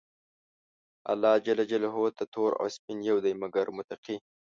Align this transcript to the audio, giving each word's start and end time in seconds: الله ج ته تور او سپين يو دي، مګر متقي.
الله 1.11 1.33
ج 1.45 1.47
ته 2.17 2.23
تور 2.33 2.51
او 2.59 2.65
سپين 2.75 2.97
يو 3.09 3.17
دي، 3.23 3.31
مګر 3.41 3.65
متقي. 3.77 4.15